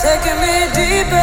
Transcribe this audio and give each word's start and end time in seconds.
keep 0.00 1.18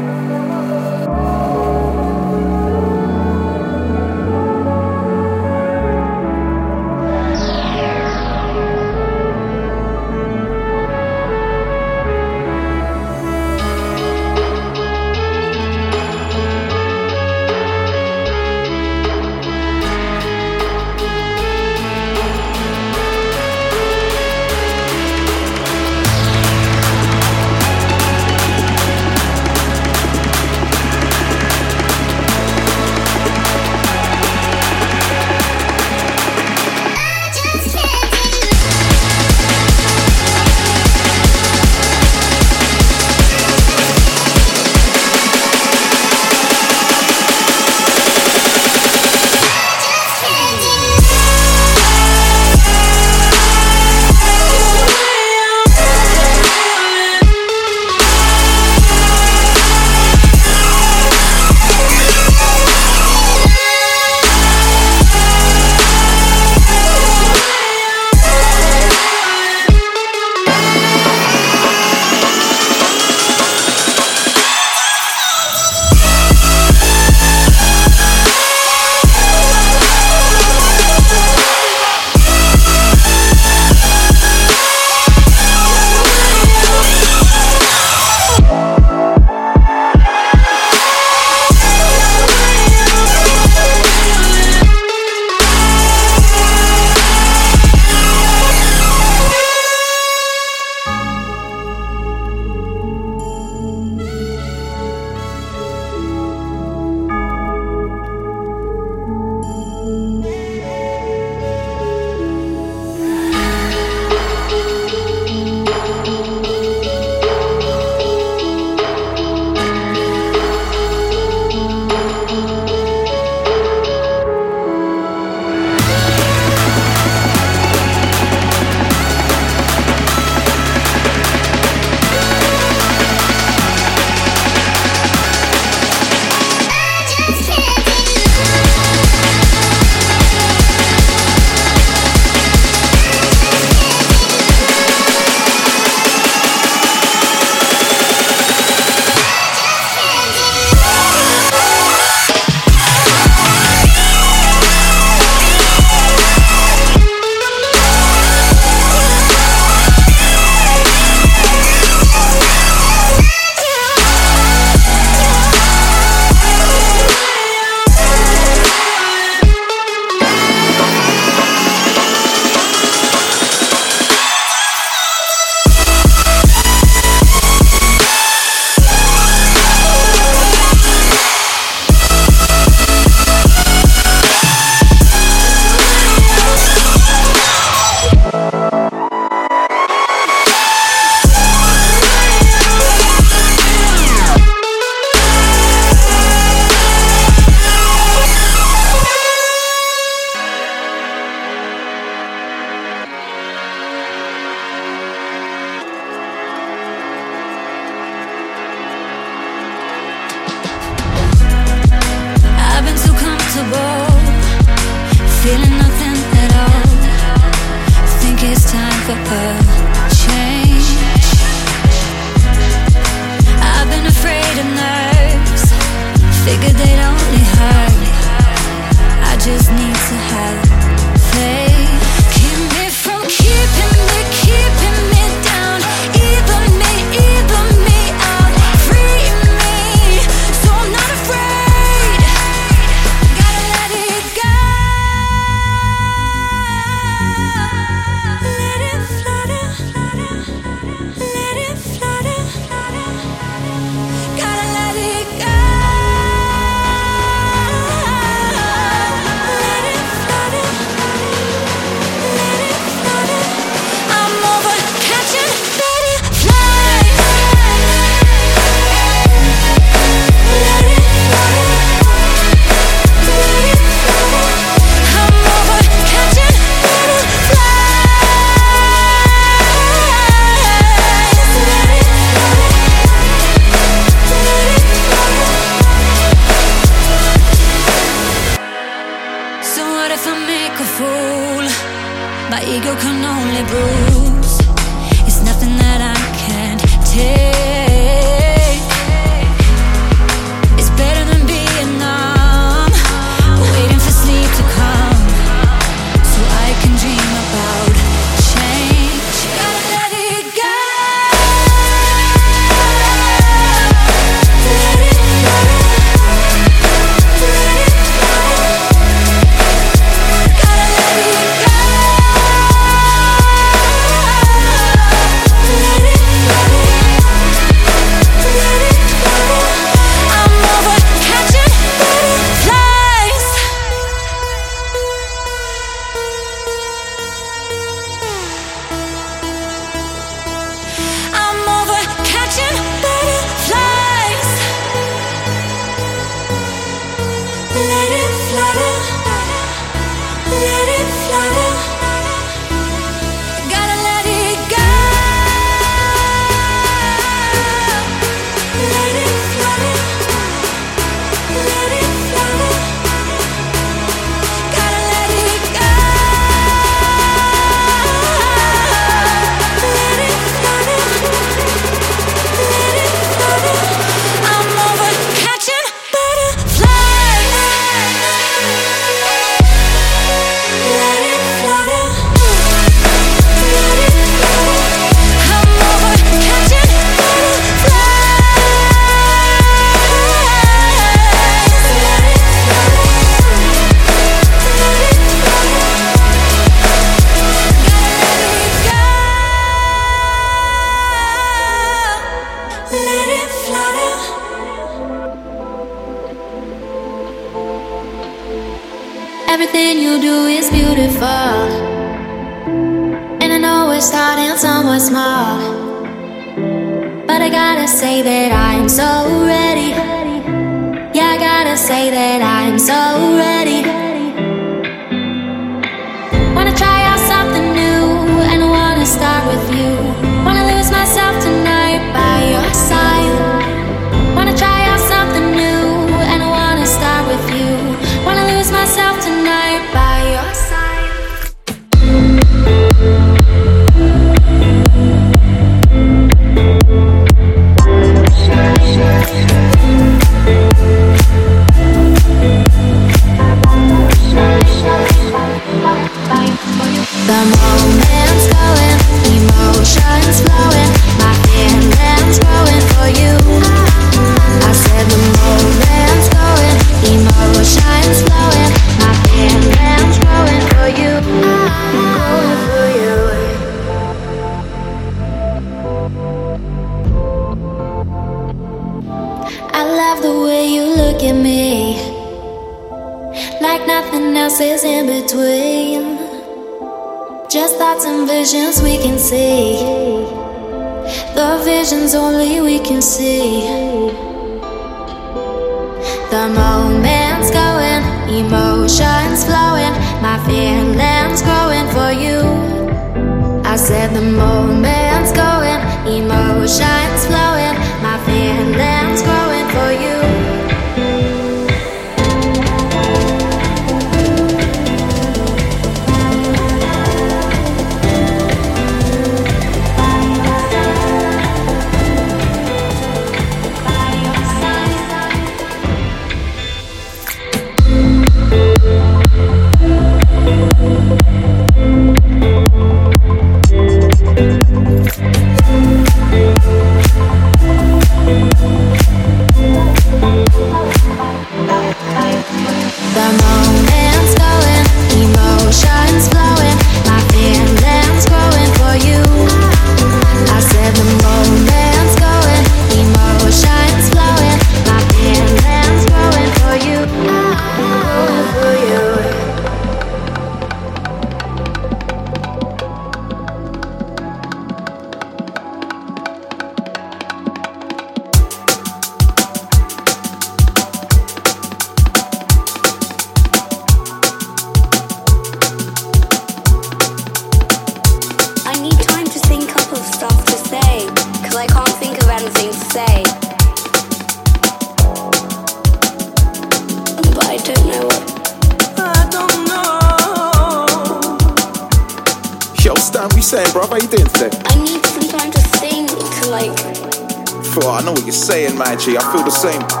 energy. 599.01 599.17
I 599.17 599.31
feel 599.31 599.43
the 599.43 599.49
same. 599.49 600.00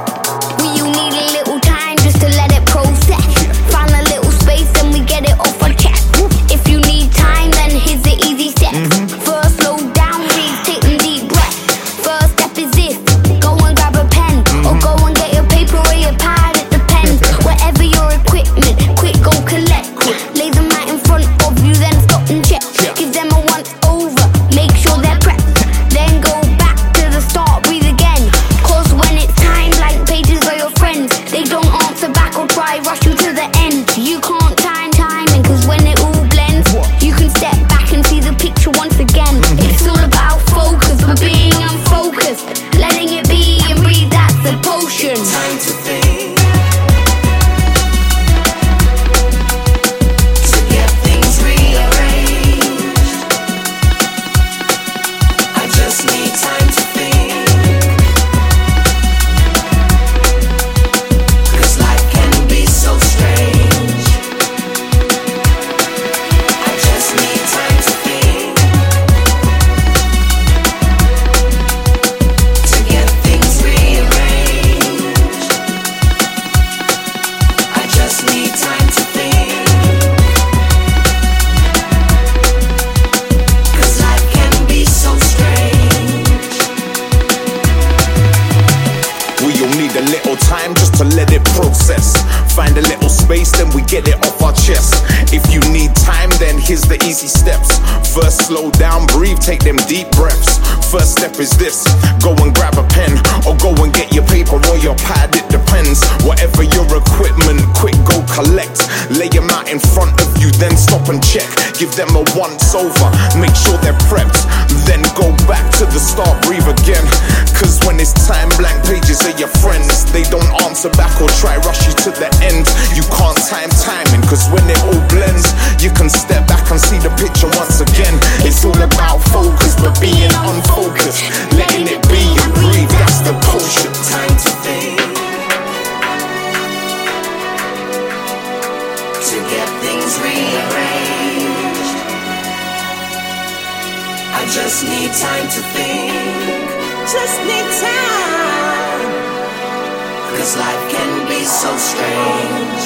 Life 150.57 150.91
can 150.91 151.27
be 151.29 151.45
so 151.45 151.77
strange. 151.77 152.83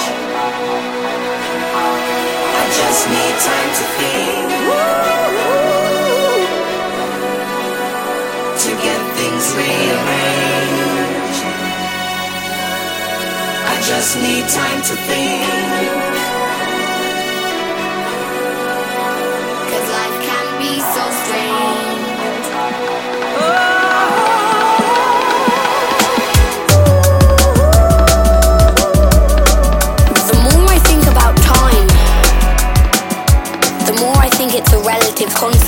I 2.62 2.66
just 2.80 3.10
need 3.10 3.36
time 3.50 3.72
to 3.80 3.86
think. 3.98 4.50
To 8.62 8.72
get 8.86 9.02
things 9.18 9.46
rearranged. 9.58 11.44
I 13.66 13.76
just 13.82 14.16
need 14.22 14.48
time 14.48 14.82
to 14.84 14.96
think. 15.08 16.15
relative 34.86 35.34
conflict 35.34 35.65